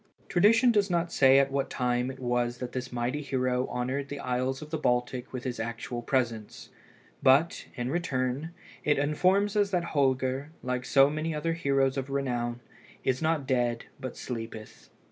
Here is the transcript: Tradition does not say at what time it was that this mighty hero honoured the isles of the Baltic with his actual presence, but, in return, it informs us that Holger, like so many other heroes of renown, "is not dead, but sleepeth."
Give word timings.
Tradition 0.27 0.71
does 0.71 0.89
not 0.89 1.11
say 1.11 1.37
at 1.37 1.51
what 1.51 1.69
time 1.69 2.09
it 2.09 2.17
was 2.19 2.57
that 2.57 2.71
this 2.71 2.91
mighty 2.91 3.21
hero 3.21 3.67
honoured 3.67 4.09
the 4.09 4.17
isles 4.19 4.59
of 4.63 4.71
the 4.71 4.77
Baltic 4.79 5.31
with 5.31 5.43
his 5.43 5.59
actual 5.59 6.01
presence, 6.01 6.69
but, 7.21 7.67
in 7.75 7.91
return, 7.91 8.49
it 8.83 8.97
informs 8.97 9.55
us 9.55 9.69
that 9.69 9.83
Holger, 9.93 10.49
like 10.63 10.85
so 10.85 11.07
many 11.11 11.35
other 11.35 11.53
heroes 11.53 11.97
of 11.97 12.09
renown, 12.09 12.61
"is 13.03 13.21
not 13.21 13.45
dead, 13.45 13.85
but 13.99 14.17
sleepeth." 14.17 14.89